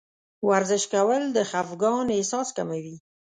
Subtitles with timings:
[0.49, 2.95] ورزش کول د خفګان احساس کموي.